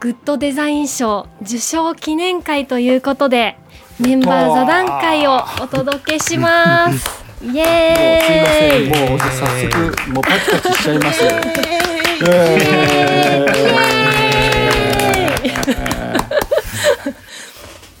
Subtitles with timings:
[0.00, 3.58] グッドデザイン賞受賞記念会ということで
[3.98, 7.22] メンバー座談会をお届けします。
[7.44, 9.70] イエーイもうすいません。
[9.70, 11.30] もう早速もうパチパチしちゃいますよ。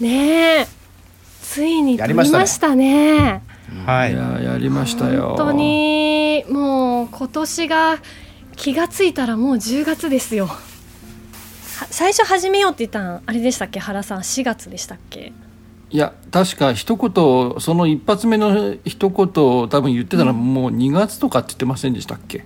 [0.00, 0.66] ねえ
[1.42, 2.40] ついに撮りやりましたね。
[2.40, 3.42] ましたね。
[3.84, 4.16] はいい。
[4.16, 5.34] ややりましたよ。
[5.36, 7.98] 本当にもう今年が
[8.56, 10.46] 気がついたらもう10月ですよ。
[10.46, 10.69] は
[11.90, 13.80] 最初始めようって言ったのあれでしたっけ？
[13.80, 14.18] 原さん。
[14.20, 15.32] 4月でしたっけ？
[15.90, 22.44] いや確か一言その一発目の一言を多分言ってたらもう2月とかって言ってませんでしたっけ？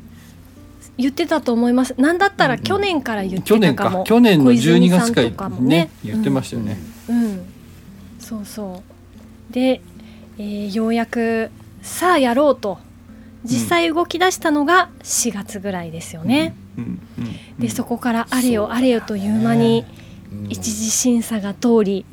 [0.96, 1.94] 言ってたと思います。
[1.98, 6.78] なんだったら去年から言って去年たかも、か去年の12月か小泉さんとかもね言ってましたよね。
[7.08, 7.40] うん、うん
[8.20, 8.82] そうそ
[9.50, 9.52] う。
[9.52, 9.80] で、
[10.38, 11.50] えーようやく
[11.82, 12.78] さあやろうと。
[13.44, 16.63] 実際動き出したのが4月ぐらいですよね、うんうん
[17.58, 19.84] でそこからあれよあれよという間に
[20.32, 20.46] うん。
[20.50, 22.04] 一次審査が通り、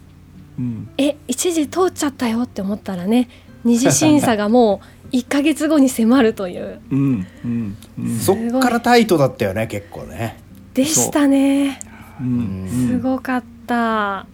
[0.60, 0.90] うん。
[0.98, 3.28] え一次通っちゃったよって思ったらね
[3.64, 6.80] 二次審査がもう 1ヶ月後に迫るという。
[6.90, 8.18] うんうんうん。
[8.20, 10.38] そっからタイトだったよね、結構ね。
[10.74, 11.80] でしたね。
[12.20, 14.26] うんすごかった、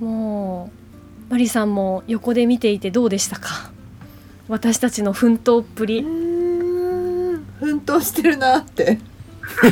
[0.00, 0.70] も
[1.28, 3.72] うマリさんも横で見ていてどうでしたか？
[4.48, 5.98] 私たちの奮闘っぷり。
[6.00, 6.21] うーん
[7.62, 8.98] 奮闘してるなって。
[9.62, 9.70] ちょ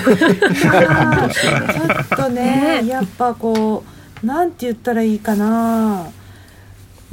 [2.03, 3.83] っとねねやっぱこ
[4.23, 6.07] うなんて言ったらいいかな。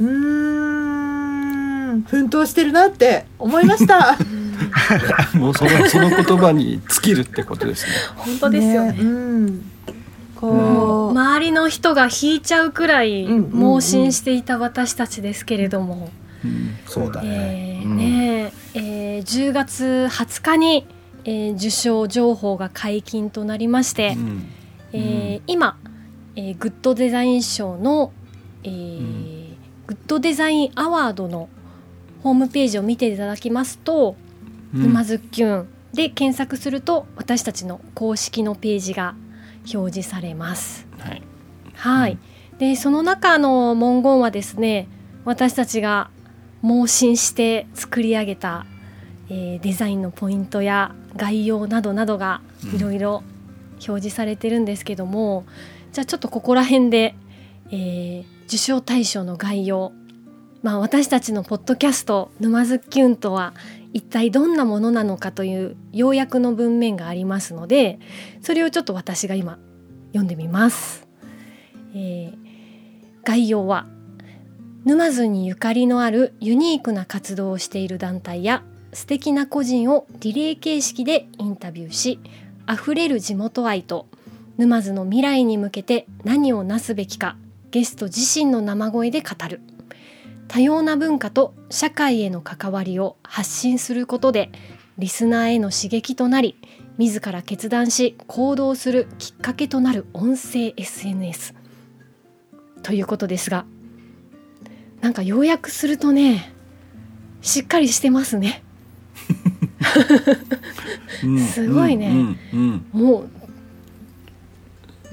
[0.00, 4.16] うーん奮闘してるなって思いました。
[5.34, 7.92] もうそのその言葉に尽きるってことですね。
[8.14, 8.98] 本当ですよね。
[9.00, 9.46] うん。
[9.46, 9.60] もう
[10.36, 13.58] こう周りの人が引いちゃうくらいうんうんうん。
[13.58, 16.10] 盲信していた私たちですけれども、
[16.44, 17.80] うんそうだね。
[17.82, 17.96] えーうん。
[17.96, 20.86] ねええー10月20日に、
[21.24, 24.46] えー受賞情報が解禁となりまして、うん。
[24.92, 25.78] えー今、
[26.36, 28.12] えーグッドデザイン賞の、
[28.64, 29.56] えーん。
[29.86, 31.48] グッドデザインアワードの
[32.22, 34.16] ホームページを見ていただきますと
[34.74, 34.82] 「うん。
[34.82, 39.14] 沼津きゅん」で検索すると私たちの公式のページが
[39.74, 40.86] 表示されます。
[40.98, 41.22] はい。
[41.74, 42.18] はい、
[42.58, 44.88] でその中の文言はですね
[45.24, 46.10] 私たちが
[46.60, 48.66] 盲信して作り上げた、
[49.30, 52.40] えーデザインのポイントや概要などなどが
[52.74, 53.22] いろいろ
[53.86, 55.44] 表示されてるんですけども、
[55.92, 57.14] じゃあちょっとここら辺で、
[57.70, 59.92] えー受賞対象の概要
[60.62, 63.52] まあ私たちのポッドキャスト「沼津キュン」とは
[63.92, 67.98] 一体どんなものなのかという要約の文面がありますので
[68.40, 69.58] それをちょっと私が今
[70.12, 71.06] 読んでみます。
[71.94, 72.48] えー
[73.22, 73.86] 概要は
[74.86, 78.62] 沼津にゆかりのあるユニークな活動をしている団体や
[78.92, 82.20] 素敵な個人をリレー形式でインタビューし
[82.66, 84.06] あふれる地元愛と
[84.56, 87.36] 沼津の未来に向けて何をなすべきか
[87.70, 89.60] ゲスト自身の生声で語る。
[90.48, 94.50] 多様な文化と社会への関わりを発信することで
[94.96, 96.56] リスナーへの刺激となり
[96.96, 101.54] 自ら決断し行動するきっかけとなる音声 SNS
[102.82, 103.66] ということですが
[105.00, 106.52] なんか要約するとね
[107.42, 108.64] しっかりしてますね。
[111.52, 112.08] すごいね。
[112.08, 113.28] うんうんもう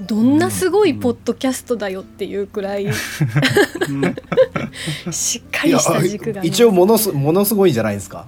[0.06, 2.86] どんなすごいポッドキャストだよっていうくらい
[5.10, 8.26] しっかりした軸が、ね、一応ものすものすごいじゃないですか？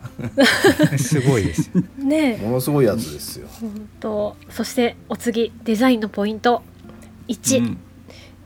[0.97, 1.71] すごいです。
[1.99, 3.49] ねものすごいやつですよ。
[3.61, 6.63] 本当そしてお次デザインのポイント。
[7.29, 7.77] 1、うん。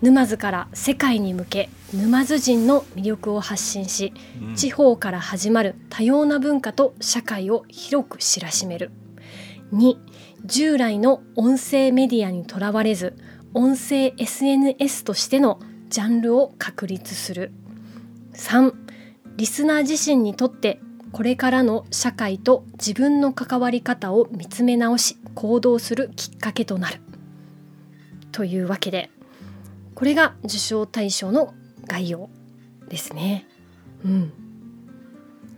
[0.02, 4.54] 沼津から世界に向け沼津人の魅力を発信しうん。
[4.54, 8.90] 地方から始まる多様な文化と社会を広く知らしめる。
[9.72, 9.96] 2
[10.44, 13.16] 従来の音声メディアにとらわれず
[13.54, 17.52] 音声 SNS としてのジャンルを確立する。
[18.34, 18.72] 3
[19.36, 20.80] リスナー自身にとって
[21.12, 27.00] これからの社会と自分の関わり方を見つめ直し行動するきっかけとなる。
[28.30, 29.10] というわけで
[29.94, 31.54] これが受賞対象の
[31.86, 32.28] 概要
[32.88, 33.46] ですね。
[34.04, 34.32] うん。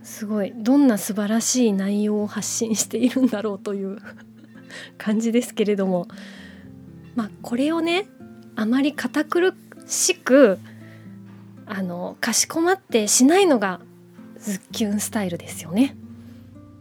[0.03, 3.97] すごいどんな素晴らしい内容を発信しているんだろうという
[4.99, 6.07] 感じですけれども
[7.15, 8.05] まあこれをね
[8.55, 9.55] あまり堅苦
[9.87, 10.59] しく
[11.65, 13.81] あのかしこまってしないのが
[14.37, 15.97] ズッキュンスタイルですよね。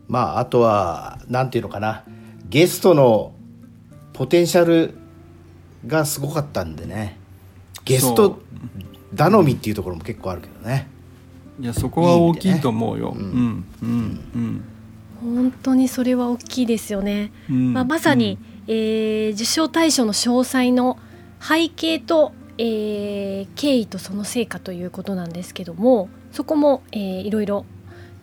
[0.06, 2.04] まああとはなんていうのかな
[2.50, 3.32] ゲストの
[4.12, 4.94] ポテンシャル
[5.86, 7.18] がすごかったんでね
[7.86, 8.42] ゲスト
[9.16, 10.88] 頼みっていうところも結構あるけどね
[11.60, 13.14] いやそこは大きいと思うよ。
[13.16, 14.64] ううんんうん
[15.22, 17.32] 本当にそれは大きいですよね。
[17.48, 17.72] うん。
[17.72, 20.98] まあ、まさに、えー受賞対象の詳細の
[21.40, 27.64] 背景と、えー経緯とその成果ということなんですけどもそこも、えーいろいろ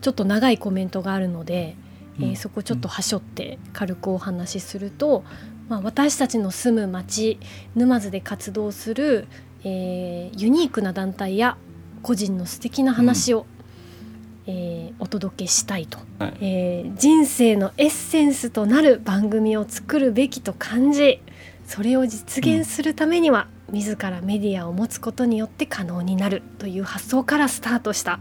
[0.02, 1.76] ちょっと長いコメントがあるので、
[2.20, 5.24] えーうんそこちょっとはしょって軽くお話しすると、
[5.70, 7.40] まあ、私たちの住む町
[7.76, 9.28] 沼津で活動する、
[9.64, 11.58] えーユニークな団体や
[12.02, 13.46] 個人の素敵な話を、
[14.48, 16.00] えーお届けしたいと。
[16.20, 16.34] はい。
[16.42, 21.22] えー人生のエッセンスとなる番組を作るべきと感じ
[21.66, 28.20] それを実現するためには、自らメディアを持つことによって可能になるという発想からスタートした。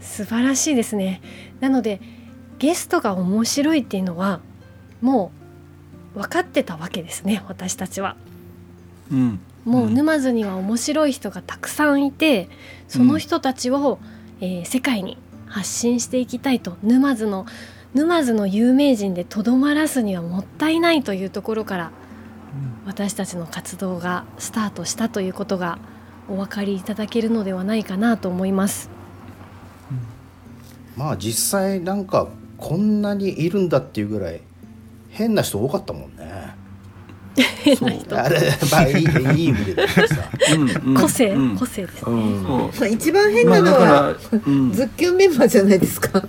[0.00, 1.20] 素晴らしいですね。
[1.60, 2.00] なので
[2.58, 4.40] ゲストが面白いっていうのは
[5.00, 5.30] も
[6.14, 8.16] う分かってたわけですね私たちは。
[9.12, 12.48] うんもう沼津には面白い人がたくさんいて
[12.88, 13.98] その人たちを、
[14.40, 16.76] えー世界に発信していきたいと。
[16.82, 17.46] 沼津の
[17.94, 21.90] 沼津の有名人でとどまらすにはもったいないというところから
[22.86, 25.78] 私たちの活動がスタートしたということが
[26.28, 28.90] お分かりいただけるのではないかなと思います。
[30.96, 34.40] まあ実際なんかこんなにいるんだっていうぐらい
[35.10, 36.27] 変な人多かったもんね
[38.10, 41.00] あれまあいいいい意味でさ、うんうん。
[41.00, 41.56] 個性、うん。
[41.56, 42.04] 個性です。
[42.06, 42.42] うん。
[42.42, 46.26] そうまあ、一番変なのまあだは、うん、ズッキュンメンバーじゃないですか。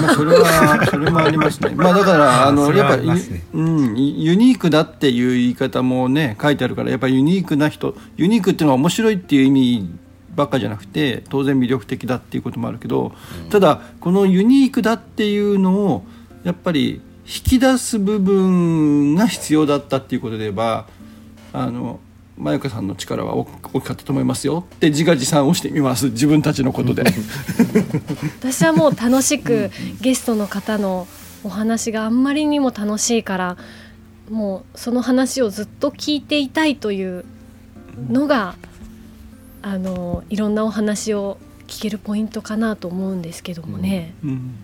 [0.00, 1.70] まあそれはそれもありますね。
[1.74, 9.90] まあだからあのやっぱうんユニークだっていう言い方もね書いてあるからやっぱりユニークな人ユニークっていうのは面白いっていう意味
[10.34, 13.12] ばっかじゃなくて当然魅力的だっていうこともあるけど、
[13.48, 16.04] ただこのユニークだっていうのを
[16.44, 20.86] やっぱり引き出す部分が必要だったっていうことで言えば
[21.52, 22.00] あの。
[22.38, 27.04] まゆかさんの力は大大きかったと思いますよって自画自賛をしてみます自分たちのことで。
[28.40, 29.70] 私はもう楽しく
[30.00, 31.08] ゲストの方の
[31.44, 33.56] お話があんまりにも楽しいから
[34.30, 37.24] もうその話をずっと聞いていたいという
[38.10, 38.56] のが
[39.62, 44.54] あのいろんなお話を聞けるポイントかなと思うんですけどもね、うん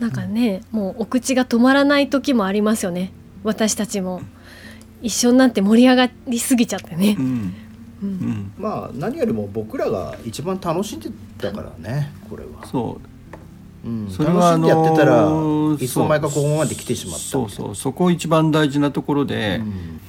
[0.00, 3.12] なんかねもうお口が止まらない時もありますよね。
[3.44, 4.22] 私たちも。
[5.02, 7.16] 一緒になって盛り上がりすぎちゃってね。
[7.18, 7.22] う。
[7.22, 7.24] ん。
[7.24, 7.54] うん。
[8.02, 8.52] うん。
[8.58, 12.98] まあ何よりも僕らが一番楽しんでたからねこれは、そ
[13.84, 13.88] う。
[13.88, 17.74] うん、それは楽しんでやってたら、あのーいつの間にかここまで来てしまったそうそう。
[17.74, 20.00] そこ一番大事なところで、うん。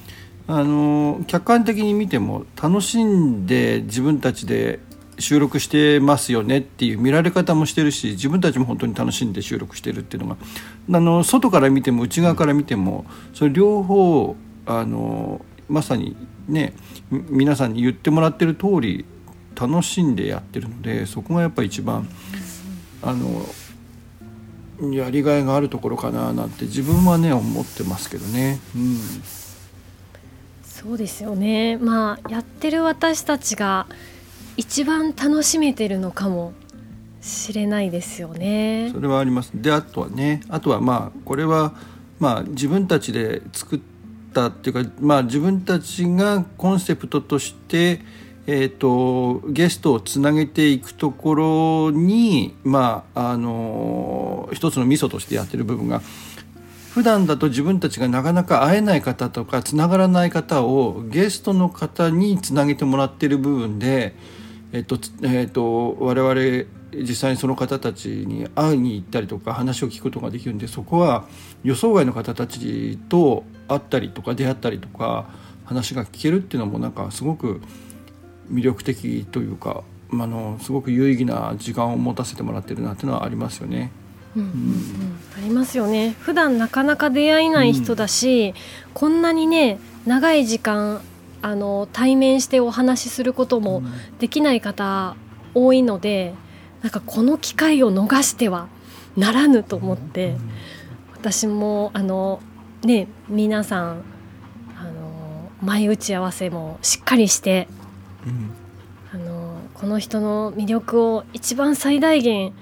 [0.48, 4.80] あの客観的に見ても楽しんで自分たちで
[5.22, 10.36] 収録してますよねっていう見られ方もしてるし自分たちも本当に楽しんで収録してるっていうのが。
[10.90, 14.36] あの外から見ても内側から見てもそれ両方
[14.66, 16.16] あのまさに
[16.48, 16.74] ね
[17.10, 19.04] 皆さんに言ってもらってる通り
[19.54, 22.08] 楽しんでやってるのでそこがやっぱ一番
[23.02, 23.46] あの
[24.92, 28.58] やりがいがあるところかななんて自分はね思ってますけどね。
[28.74, 28.98] うん。
[30.64, 31.76] そうですよね。
[31.76, 33.86] まあやってる私たちが
[34.56, 36.52] 一番楽しめてるのかも
[37.20, 39.00] しれないですよねそ。
[39.00, 41.74] れはありますであとはねあとはまあこれは
[42.18, 43.80] まあ自分たちで作っ
[44.34, 48.00] たっていうかまあ自分たちがコンセプトとして
[48.44, 56.02] えー、とゲストをつなげていくところにまああの一つのミソとしてやってる部分が
[56.92, 64.14] 普段だと自分たちがなかなか会えない方とかつながらない方をゲストの方につなげてもらってる部分で、
[64.72, 71.26] えっとつえっと、我々実際にその方たちに会いに行ったりとか話を聞くことができるんでそこは
[71.62, 75.28] 予想外の方たちと会ったりとか出会ったりとか
[75.64, 77.60] 話が聞けるっていうのもなんかすごく
[78.50, 83.90] 魅力的というか、まあ、あのすごく有意義な時間を持たせてもらってるなっていうのはありますよね。
[84.36, 85.18] うんうんうん。
[85.38, 86.16] ありますよね。
[86.20, 88.54] 普段なかなか出会えない人だし、
[88.94, 91.00] こんなにね長い時間
[91.42, 93.82] あの対面してお話しすることも
[94.18, 95.16] できない方
[95.54, 96.34] 多いので
[96.82, 98.68] なんかこの機会を逃しては
[99.16, 100.36] ならぬと思って
[101.12, 102.40] 私もあの
[102.82, 104.02] ね皆さん
[104.78, 107.68] あの前打ち合わせもしっかりして
[108.26, 108.62] うん。
[109.14, 112.54] あのこの人の魅力を一番最大限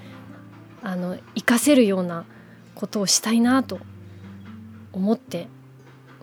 [0.83, 2.25] あの活かせるような
[2.75, 3.79] ことをしたいなと
[4.91, 5.47] 思って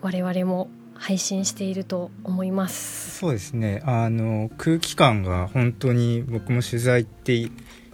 [0.01, 3.19] 我々も配信していると思います。
[3.19, 3.81] そうですね。
[3.85, 7.49] あの空気感が本当に僕も取材って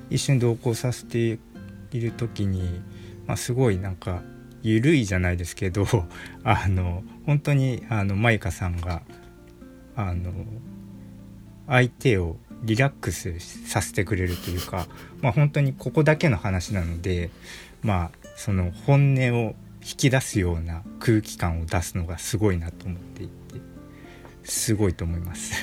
[0.09, 1.39] 一瞬同行させて
[1.91, 2.81] いる時に、
[3.27, 4.21] まあ、すごいなんか
[4.63, 5.85] 緩いじゃないですけど
[6.43, 9.03] あの本当にあのマイカさんが
[9.95, 10.31] あの
[11.67, 14.87] 相手をリラックスさせてくれるというか、
[15.21, 17.29] まあ、本当にここだけの話なので、
[17.83, 19.55] まあ、その本音を
[19.87, 23.33] 引き出すような空気感を出すのがすごいなと思っていて
[24.43, 25.53] すごいと思います。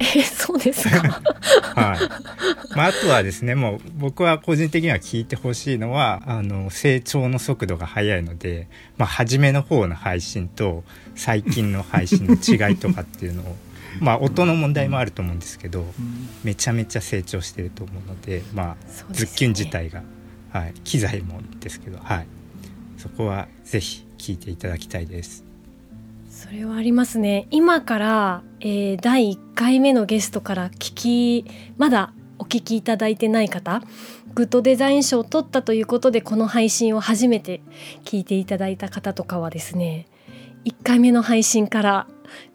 [0.00, 0.98] えそうですか？
[1.00, 2.76] はい。
[2.76, 10.82] まあ、あとはですねもう僕は個人的には聞いてほしいのはあの成長の速度が速いので、まあ、初めの方の配信と
[11.14, 13.56] 最近の配信の違いとかっていうのを
[14.00, 15.84] まあ音の問題もあると思うんですけど
[16.42, 20.02] めちゃめちゃ成長してると思うのでまあズッキュン自体が、
[20.50, 22.26] はい、機材もですけど、はい、
[23.02, 25.44] そこはぜひ聞いていただきたいです。
[26.30, 31.44] それはありますね今から、えー第1回目のゲストから聞き
[31.76, 33.82] まだお聞きいただいてない方
[34.34, 37.60] グッドデザイン賞を取ったということでこの配信を初めて
[38.04, 40.06] 聞いていただいた方とかはですね
[40.64, 42.06] 1回目の配信から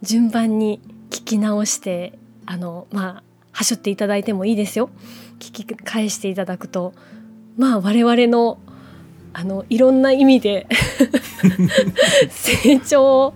[0.02, 4.90] 順番に聞き直してあのまあはしょっていただいてもいいですよ
[5.40, 6.94] 聞き返していただくと
[7.58, 8.60] まあ我々の
[9.34, 10.68] あのいろんな意味で
[12.30, 13.34] 成長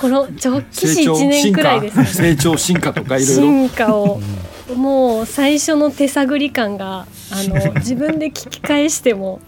[0.00, 2.08] この直近成長1年くらいですかね。
[2.08, 3.42] 成長進化とかいろいろ。
[3.42, 4.20] 進化を
[4.74, 9.40] もう最初の手探り感があの自分で聞き返しても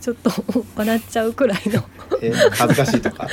[0.00, 0.30] ちょっと
[0.76, 1.82] 笑っちゃうくらいの。
[2.22, 3.26] え恥ずかしいとか。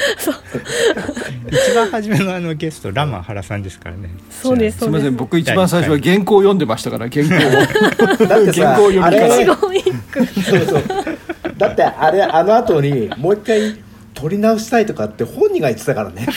[1.47, 4.09] 一番初めのあのゲストラマン原さんですからね。
[4.29, 4.85] そうですす。
[4.85, 8.27] みません僕一番最初は原稿を読んでましたから原稿を。
[8.27, 10.25] だってさ原稿を読みあれから一言一句。
[10.25, 11.14] そうそう
[11.57, 13.83] だってあれあの後にもう一回
[14.13, 16.27] 撮り直したいとかって本人が言ってたからね。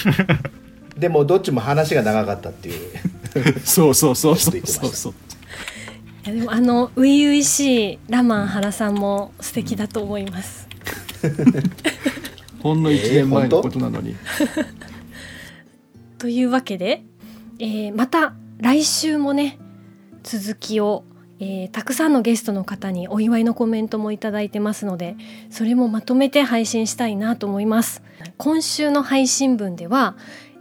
[0.98, 3.60] でもどっちも話が長かったっていう。
[3.64, 5.14] そうそうそうそうそうそう。
[6.26, 10.68] いやでもあの初々しいラマン原さんも素敵だと思います。
[12.60, 14.16] ほんの1年前のことなのに、
[16.18, 17.04] というわけで、
[17.60, 19.58] えーまた来週もね
[20.24, 21.04] 続きを、
[21.40, 25.16] えーたくさんのゲストの方にお祝いのコメントもいただいてますので
[25.50, 28.02] それもまとめて配信したいなと思います。
[28.36, 30.16] 今週の配信分では、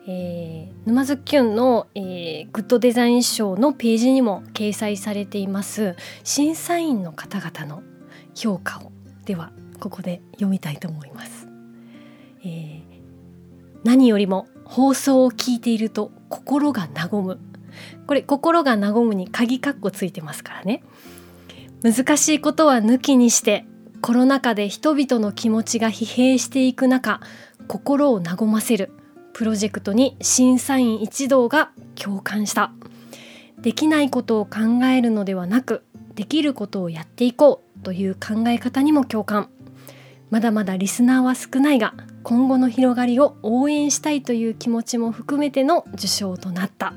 [0.08, 7.84] えー沼津きゅんの、えーグッドデザイン賞のページにも掲載されています審査員の方々の
[8.36, 8.92] 評価を。
[9.26, 11.48] ではここで読みたいと思います、
[12.44, 12.82] えー
[13.84, 17.40] 何よりも放送を聞いていると心が和む。
[18.06, 20.84] これ心が和むに鍵括弧ついてますからね。
[21.84, 23.66] 難しいことは抜きにして
[24.02, 27.20] コロナ禍で人々の気持ちが疲弊していく中
[27.68, 28.92] 心を和ませる
[29.34, 32.72] プロジェクトに審査員一同が共感した。
[33.60, 35.84] できないことを考えるのではなく
[36.16, 39.50] できることをやっていこうという考え方にも共感。
[40.30, 41.94] まだまだリスナーは少ないが
[42.24, 46.94] 今後の広がりを応援したいという気持ちも含めての受賞となった。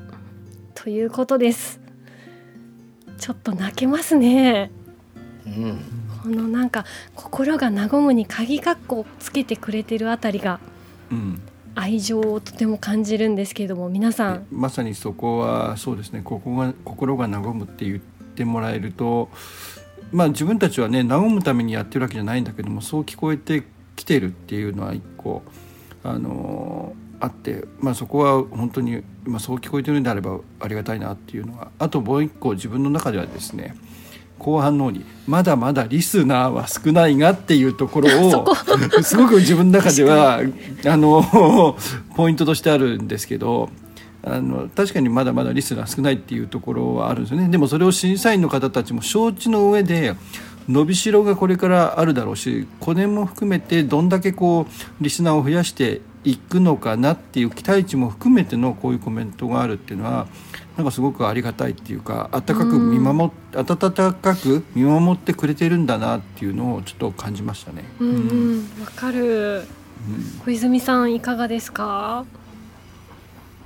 [0.83, 1.79] ということです。
[3.19, 4.71] ちょっと泣けますね。
[5.45, 5.79] うん
[6.23, 10.59] このなんか心が和むに鍵括弧をつけてくれてるあたりが
[11.11, 11.41] うん、
[11.75, 14.47] 愛情をとても感じるんですけれども皆さん。
[14.49, 16.21] まさにそこはそうですね。
[16.23, 19.29] ここが心が和むって言ってもらえると
[20.11, 23.63] まあ自分たちはね和むためにやってるわけじゃないんだけどもそう聞こえて
[23.95, 25.43] きてるっていうのは一個
[26.03, 31.71] あのあって、まあ、そこは本当に、まあ、そう聞こえてるんであればありがたいなっていうのは。
[31.79, 33.75] あともう一個自分の中ではですね
[34.39, 38.55] 後半の方にまだまだリスナーは少ないがっていうところを
[39.03, 40.41] すごく自分の中では
[40.85, 41.77] あの
[42.17, 43.69] ポイントとしてあるんですけど
[44.23, 47.49] あの確かにまだまだリスナー少ないっていうところはあるんですよね。
[47.49, 50.15] でもそれを審査員の方たちも承知の上で
[50.67, 60.27] 伸びしろがこれからあるだろうしこれも含めてどんだけこうリスナーを増やしていくのかなっていう期待値も含めてのこういうコメントがあるっていうのは
[60.77, 63.77] なんかすごくありがたいっていうか温かく見守っ温
[64.13, 67.83] かく見守ってくれてるんだなっていうのをちょっと感じましたね。
[67.99, 68.57] うんうん。
[68.81, 69.63] わかる。
[70.45, 72.25] 小泉さんいかがですか？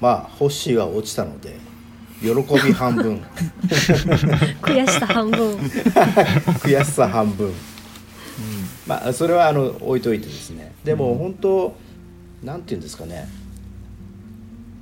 [0.02, 1.58] まあホッシーは落ちたので
[2.22, 2.28] 喜
[2.66, 3.22] び半分。
[4.62, 5.56] 悔しさ半分。
[6.64, 7.54] 悔しさ半分、
[8.88, 10.74] まあそれはあの置いといてですね。
[10.84, 11.78] でも本当、
[12.46, 13.28] なんていうんですかね。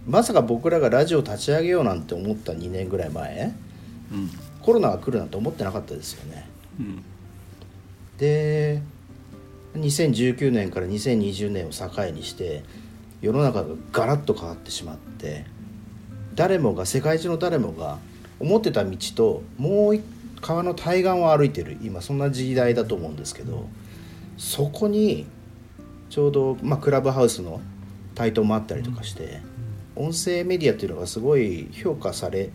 [0.05, 3.53] まさか僕らがラジオ立ち上げようなんて思った2年ぐらい前。
[4.11, 4.29] うん。
[4.61, 6.47] コロナが来るなんて思ってなかったですよね。
[6.79, 7.03] うん。
[8.17, 8.81] で
[9.75, 12.63] 2019年から2020年を境にして
[13.21, 15.45] 世の中がガラッと変わってしまって
[16.35, 17.97] 誰もが世界中の誰もが
[18.39, 20.03] 思ってた道ともう一
[20.41, 23.67] 川の対岸を歩いてる今そんな時代だと思うんですけど
[24.37, 25.25] そこに
[26.13, 27.59] ちょうど、まあ、クラブハウスの
[28.13, 29.41] 台頭もあったりとかして、
[29.95, 32.51] 音声メディアっていうのがすごい評価され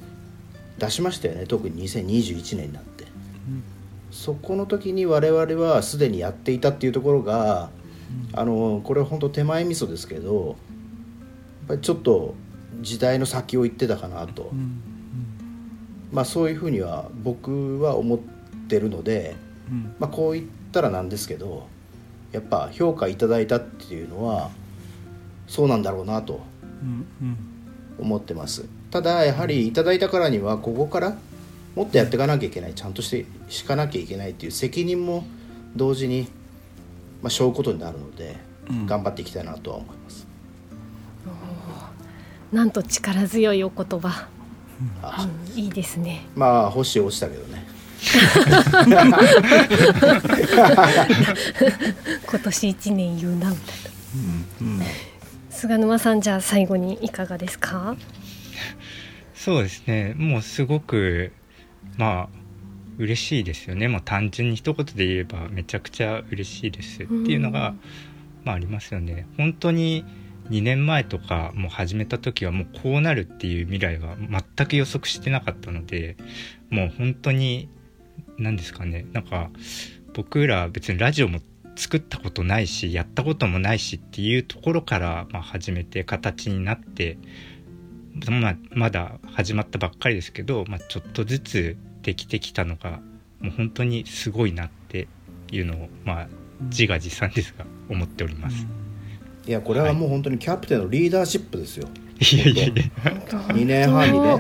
[0.79, 1.45] 出しましたよね。
[1.45, 3.05] 特に2021年になって、
[4.12, 7.71] そこの時に我々はすでにやっていたっていうところが、
[8.33, 10.57] あのこれは本当手前味噌ですけどやっ
[11.67, 12.37] ぱりちょっと
[12.81, 14.53] 時代の先を行ってたかなと、
[16.12, 18.19] まあそういうふうには僕は思っ
[18.69, 19.35] てるので、
[19.99, 21.67] まあ、こう言ったらなんですけど
[22.32, 24.50] やっぱ評価いただいたっていうのは
[25.47, 26.40] そうなんだろうなと
[27.99, 28.66] 思ってます。
[28.90, 31.16] ただやはりいただいたからにはここから
[31.75, 35.25] もっとやっていかなきゃいけないちゃんとしてしかなきゃいけないっていう責任も
[35.76, 36.28] 同時に、
[37.23, 38.37] まあ、背負うことになるので、
[38.87, 40.26] 頑張っていきたいなとは思います。
[42.52, 44.28] なんと力強いお言葉、
[45.02, 46.26] あうんいいですね。
[46.35, 47.67] まあ星落ちたけどね
[52.26, 53.75] 今年一年言うなみたい
[54.78, 54.85] な、
[55.50, 57.97] 菅沼さんじゃあ最後にいかがですか？
[59.35, 60.14] そうですね。
[60.17, 61.33] もうすごく
[61.97, 62.38] まあ
[62.99, 63.88] 嬉しいですよね。
[63.88, 67.75] もう単純に一言で言えばめちゃくちゃ嬉しいですっていうのが、
[68.45, 69.26] まあ、ありますよね。
[69.37, 70.05] 本当に
[70.50, 74.17] 2年前とかもう始めた時はもうこうなるっていう未来は
[74.57, 76.17] 全く予測してなかったので
[76.71, 77.69] もう本当に
[78.38, 79.07] 何ですかね。
[79.12, 79.50] なんか
[80.14, 81.40] 僕ら別にラジオも
[81.76, 87.18] 作ったことないしやったこともないしっていうところから、まあ、始めて形になって
[88.26, 93.00] まあ、まだ始まったばっかりですけど、まあ、ちょっとずつできてきたのが
[93.40, 95.07] もう本当にすごいなって
[95.52, 96.28] いうのを、まあ、
[96.62, 98.66] 自画自賛ですが思っております。
[99.47, 101.88] いやこれはもう本当にキャプテンのリーダーシップですよ。
[102.21, 102.83] いやいやいや。
[103.52, 104.37] 2年半にね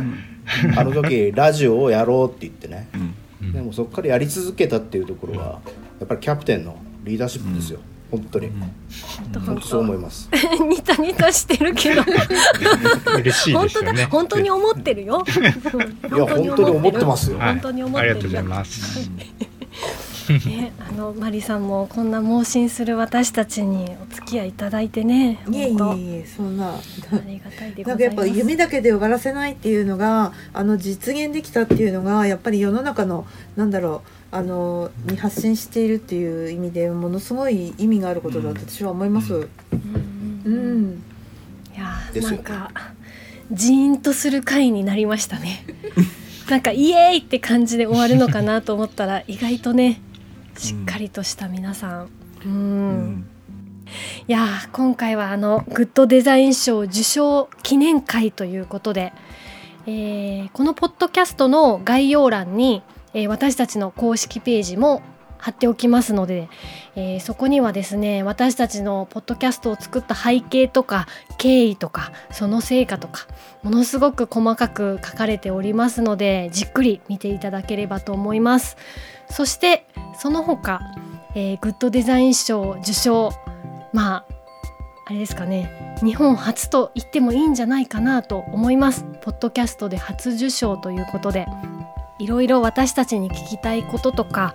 [0.76, 5.60] あの時ラジオをやろうって言ってね、うんでもそこからやり続けたっていうところは
[6.00, 8.50] やっぱりキャプテンのリーダーシップですよ、本当に、
[9.44, 9.60] 本当。
[9.60, 10.28] そう思います。
[10.68, 12.02] ニタニタしてるけど。
[13.18, 14.02] 嬉しい本当ですよね。
[14.02, 14.08] だ。
[14.08, 15.24] 本当に思ってるよ。
[15.26, 17.38] いや本当に思ってますよ。
[17.38, 17.48] はい。
[17.50, 19.10] 本当に思ってるありがとうございます。
[20.32, 26.74] ね、あのマリさんもこんな盲信する私たちにお付き合いいただいてねいえい本えいえそんな。
[27.08, 39.34] 当ありがたいでごなんかやっぱ夢だけで終わらせないっていうのがあの実現できたっていうのがやっぱり世の中のなんだろうあのに発信しているっていう意味でものすごい意味があることだと私は思います。
[39.34, 39.48] うん。
[40.44, 41.02] うん、
[41.74, 42.70] いやなんか
[43.50, 45.64] ジーンとする回になりましたね。
[46.48, 50.00] なんかイエーイって感じで終わるのかなと思ったら意外とね
[50.58, 52.08] しっかりとした皆さん。
[52.44, 53.26] うん。
[54.26, 59.12] いやー今回はあのグッドデザイン賞受賞記念会ということで、
[59.86, 62.82] えーこのポッドキャストの概要欄に、
[63.14, 65.00] えー私たちの公式ページも
[65.38, 66.48] 貼っておきますので、
[66.96, 71.06] えーそこにはですね私たちのポッドキャストを作った背景とか
[71.38, 73.26] 経緯とかその成果とか
[73.62, 78.76] ものすごく細かく書かれておりますのでじっくり見ていただければと思います
[79.30, 79.86] そして
[80.16, 80.80] その他、
[81.34, 83.30] えーグッドデザイン賞受賞
[83.92, 84.24] まあ
[85.06, 89.04] あれですかね日本初と言ってもいいんじゃないかなと思います。
[89.22, 91.46] ポッドキャストで初受賞ということで
[92.18, 94.54] いろいろ私たちに聞きたいこととか、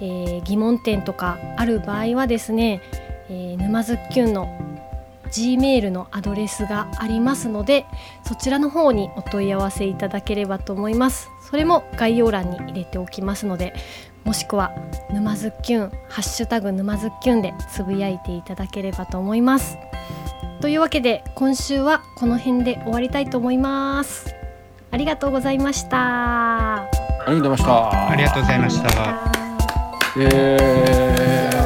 [0.00, 2.80] えー疑問点とかある場合はですね、
[3.28, 4.48] えー沼津きゅんの
[5.32, 7.86] G メールのアドレスがありますので
[8.24, 11.28] そちらの方にお問い合わせいただければと思います。
[11.50, 13.74] それも概要欄に入れておきますので
[14.24, 14.72] もしくは
[15.12, 19.76] 沼津きゅんハッシュタグ沼津きゅんでつぶやいていただければと思います。
[20.60, 24.34] というわけで今週はこの辺で終わりたいと思います。
[24.90, 26.76] ありがとうございました。
[26.82, 26.88] あ
[27.28, 28.10] りがとうございました。
[28.10, 29.32] ありがとうございました。
[30.18, 31.63] えー